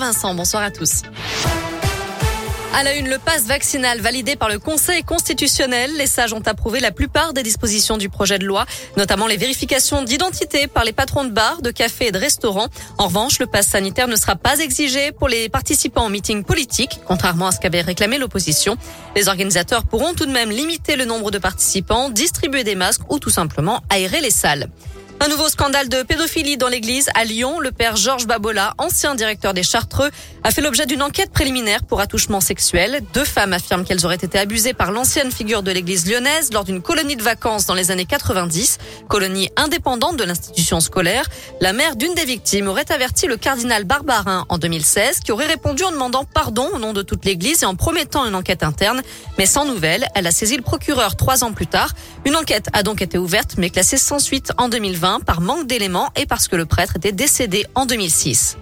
Vincent, 0.00 0.32
bonsoir 0.32 0.62
à 0.62 0.70
tous. 0.70 1.02
À 2.72 2.84
la 2.84 2.94
une, 2.94 3.08
le 3.08 3.18
passe 3.18 3.46
vaccinal 3.46 4.00
validé 4.00 4.36
par 4.36 4.48
le 4.48 4.60
Conseil 4.60 5.02
constitutionnel. 5.02 5.90
Les 5.96 6.06
sages 6.06 6.32
ont 6.32 6.42
approuvé 6.46 6.78
la 6.78 6.92
plupart 6.92 7.32
des 7.32 7.42
dispositions 7.42 7.96
du 7.96 8.08
projet 8.08 8.38
de 8.38 8.44
loi, 8.44 8.64
notamment 8.96 9.26
les 9.26 9.36
vérifications 9.36 10.04
d'identité 10.04 10.68
par 10.68 10.84
les 10.84 10.92
patrons 10.92 11.24
de 11.24 11.30
bars, 11.30 11.62
de 11.62 11.72
cafés 11.72 12.06
et 12.06 12.12
de 12.12 12.18
restaurants. 12.18 12.68
En 12.96 13.08
revanche, 13.08 13.40
le 13.40 13.46
passe 13.46 13.66
sanitaire 13.66 14.06
ne 14.06 14.14
sera 14.14 14.36
pas 14.36 14.60
exigé 14.60 15.10
pour 15.10 15.26
les 15.26 15.48
participants 15.48 16.06
au 16.06 16.10
meeting 16.10 16.44
politique, 16.44 17.00
contrairement 17.04 17.48
à 17.48 17.50
ce 17.50 17.58
qu'avait 17.58 17.80
réclamé 17.80 18.18
l'opposition. 18.18 18.76
Les 19.16 19.26
organisateurs 19.26 19.82
pourront 19.84 20.14
tout 20.14 20.26
de 20.26 20.32
même 20.32 20.50
limiter 20.50 20.94
le 20.94 21.06
nombre 21.06 21.32
de 21.32 21.38
participants, 21.38 22.08
distribuer 22.08 22.62
des 22.62 22.76
masques 22.76 23.02
ou 23.10 23.18
tout 23.18 23.30
simplement 23.30 23.82
aérer 23.90 24.20
les 24.20 24.30
salles. 24.30 24.68
Un 25.20 25.26
nouveau 25.26 25.48
scandale 25.48 25.88
de 25.88 26.04
pédophilie 26.04 26.56
dans 26.56 26.68
l'église 26.68 27.08
à 27.14 27.24
Lyon. 27.24 27.58
Le 27.58 27.72
père 27.72 27.96
Georges 27.96 28.28
Babola, 28.28 28.74
ancien 28.78 29.16
directeur 29.16 29.52
des 29.52 29.64
Chartreux, 29.64 30.10
a 30.44 30.52
fait 30.52 30.60
l'objet 30.60 30.86
d'une 30.86 31.02
enquête 31.02 31.32
préliminaire 31.32 31.82
pour 31.82 32.00
attouchement 32.00 32.40
sexuel. 32.40 33.00
Deux 33.14 33.24
femmes 33.24 33.52
affirment 33.52 33.84
qu'elles 33.84 34.06
auraient 34.06 34.14
été 34.14 34.38
abusées 34.38 34.74
par 34.74 34.92
l'ancienne 34.92 35.32
figure 35.32 35.64
de 35.64 35.72
l'église 35.72 36.08
lyonnaise 36.08 36.52
lors 36.52 36.62
d'une 36.62 36.80
colonie 36.80 37.16
de 37.16 37.22
vacances 37.22 37.66
dans 37.66 37.74
les 37.74 37.90
années 37.90 38.04
90, 38.04 38.78
colonie 39.08 39.50
indépendante 39.56 40.16
de 40.16 40.22
l'institution 40.22 40.78
scolaire. 40.78 41.28
La 41.60 41.72
mère 41.72 41.96
d'une 41.96 42.14
des 42.14 42.24
victimes 42.24 42.68
aurait 42.68 42.90
averti 42.92 43.26
le 43.26 43.36
cardinal 43.36 43.82
Barbarin 43.82 44.46
en 44.48 44.56
2016, 44.56 45.18
qui 45.18 45.32
aurait 45.32 45.46
répondu 45.46 45.82
en 45.82 45.90
demandant 45.90 46.24
pardon 46.24 46.70
au 46.72 46.78
nom 46.78 46.92
de 46.92 47.02
toute 47.02 47.24
l'église 47.24 47.64
et 47.64 47.66
en 47.66 47.74
promettant 47.74 48.24
une 48.24 48.36
enquête 48.36 48.62
interne. 48.62 49.02
Mais 49.36 49.46
sans 49.46 49.64
nouvelles, 49.64 50.06
elle 50.14 50.28
a 50.28 50.32
saisi 50.32 50.56
le 50.56 50.62
procureur 50.62 51.16
trois 51.16 51.42
ans 51.42 51.52
plus 51.52 51.66
tard. 51.66 51.90
Une 52.24 52.36
enquête 52.36 52.68
a 52.72 52.84
donc 52.84 53.02
été 53.02 53.18
ouverte, 53.18 53.56
mais 53.58 53.70
classée 53.70 53.98
sans 53.98 54.20
suite 54.20 54.52
en 54.58 54.68
2020 54.68 55.07
par 55.24 55.40
manque 55.40 55.66
d'éléments 55.66 56.10
et 56.16 56.26
parce 56.26 56.48
que 56.48 56.56
le 56.56 56.66
prêtre 56.66 56.96
était 56.96 57.12
décédé 57.12 57.64
en 57.74 57.86
2006. 57.86 58.58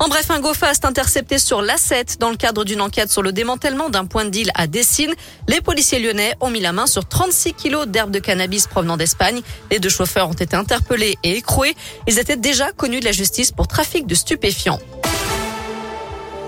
En 0.00 0.06
bref, 0.06 0.30
un 0.30 0.38
go-fast 0.38 0.84
intercepté 0.84 1.40
sur 1.40 1.60
l'A7 1.60 2.18
dans 2.18 2.30
le 2.30 2.36
cadre 2.36 2.64
d'une 2.64 2.80
enquête 2.80 3.10
sur 3.10 3.20
le 3.20 3.32
démantèlement 3.32 3.90
d'un 3.90 4.04
point 4.04 4.24
de 4.24 4.30
deal 4.30 4.48
à 4.54 4.68
Dessine. 4.68 5.12
Les 5.48 5.60
policiers 5.60 5.98
lyonnais 5.98 6.34
ont 6.40 6.50
mis 6.50 6.60
la 6.60 6.72
main 6.72 6.86
sur 6.86 7.04
36 7.04 7.54
kilos 7.54 7.88
d'herbe 7.88 8.12
de 8.12 8.20
cannabis 8.20 8.68
provenant 8.68 8.96
d'Espagne. 8.96 9.40
Les 9.72 9.80
deux 9.80 9.88
chauffeurs 9.88 10.28
ont 10.28 10.34
été 10.34 10.54
interpellés 10.54 11.18
et 11.24 11.36
écroués. 11.36 11.74
Ils 12.06 12.20
étaient 12.20 12.36
déjà 12.36 12.70
connus 12.70 13.00
de 13.00 13.06
la 13.06 13.12
justice 13.12 13.50
pour 13.50 13.66
trafic 13.66 14.06
de 14.06 14.14
stupéfiants. 14.14 14.78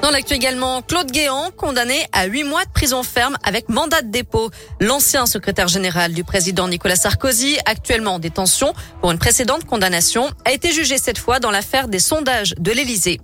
Dans 0.02 0.10
l'actu 0.10 0.32
également, 0.32 0.80
Claude 0.80 1.10
Guéant, 1.10 1.50
condamné 1.54 2.06
à 2.12 2.24
huit 2.24 2.44
mois 2.44 2.64
de 2.64 2.70
prison 2.70 3.02
ferme 3.02 3.36
avec 3.42 3.68
mandat 3.68 4.00
de 4.00 4.10
dépôt. 4.10 4.50
L'ancien 4.80 5.26
secrétaire 5.26 5.68
général 5.68 6.14
du 6.14 6.24
président 6.24 6.68
Nicolas 6.68 6.96
Sarkozy, 6.96 7.58
actuellement 7.66 8.14
en 8.14 8.18
détention 8.18 8.72
pour 9.02 9.10
une 9.10 9.18
précédente 9.18 9.66
condamnation, 9.66 10.30
a 10.46 10.52
été 10.52 10.72
jugé 10.72 10.96
cette 10.96 11.18
fois 11.18 11.38
dans 11.38 11.50
l'affaire 11.50 11.86
des 11.86 11.98
sondages 11.98 12.54
de 12.58 12.72
l'Élysée. 12.72 13.20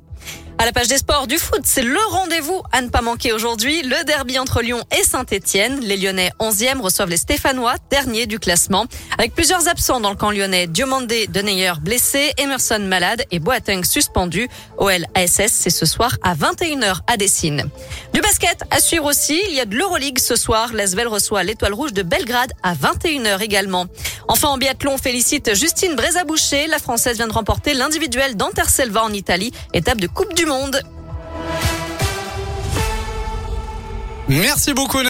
À 0.59 0.65
la 0.65 0.73
page 0.73 0.89
des 0.89 0.97
sports 0.97 1.27
du 1.27 1.37
foot, 1.37 1.61
c'est 1.65 1.83
le 1.83 1.99
rendez-vous 2.09 2.62
à 2.73 2.81
ne 2.81 2.89
pas 2.89 3.03
manquer 3.03 3.35
aujourd'hui. 3.35 3.83
Le 3.83 4.05
derby 4.07 4.39
entre 4.39 4.62
Lyon 4.62 4.83
et 4.99 5.03
Saint-Etienne. 5.05 5.81
Les 5.83 5.99
Lyonnais 5.99 6.31
11e 6.41 6.81
reçoivent 6.81 7.11
les 7.11 7.19
Stéphanois, 7.19 7.75
derniers 7.91 8.27
du 8.27 8.39
classement. 8.39 8.87
Avec 9.19 9.34
plusieurs 9.34 9.69
absents 9.69 10.01
dans 10.01 10.09
le 10.09 10.17
camp 10.17 10.31
lyonnais. 10.31 10.67
Diomandé, 10.67 11.27
Deneyer 11.27 11.73
blessé, 11.83 12.33
Emerson 12.39 12.79
malade 12.79 13.25
et 13.31 13.39
Boateng 13.39 13.84
suspendu. 13.84 14.49
OL 14.79 15.05
ASS, 15.15 15.53
c'est 15.53 15.69
ce 15.69 15.84
soir 15.84 16.17
à 16.23 16.34
21h 16.34 17.01
à 17.07 17.19
Dessine. 17.19 17.69
Du 18.15 18.23
basket 18.23 18.62
à 18.71 18.81
suivre 18.81 19.05
aussi. 19.05 19.39
Il 19.51 19.55
y 19.55 19.61
a 19.61 19.67
de 19.67 19.77
l'Euroleague 19.77 20.19
ce 20.19 20.37
soir. 20.37 20.73
L'Asvel 20.73 21.07
reçoit 21.07 21.43
l'étoile 21.43 21.75
rouge 21.75 21.93
de 21.93 22.03
Belgrade 22.03 22.53
à 22.62 22.73
21h 22.73 23.43
également. 23.43 23.87
Enfin, 24.27 24.49
en 24.49 24.57
biathlon, 24.57 24.95
on 24.95 24.99
félicite 24.99 25.55
Justine 25.55 25.97
Brézaboucher. 25.97 26.67
La 26.67 26.79
Française 26.79 27.19
vient 27.19 27.29
de 27.29 27.33
remporter 27.34 27.75
l'individuel 27.75 28.37
d'Anterselva 28.37 29.05
en 29.05 29.12
Italie, 29.12 29.53
étape 29.75 30.01
de 30.01 30.07
Coupe 30.07 30.33
Merci 34.28 34.75
beaucoup. 34.75 34.98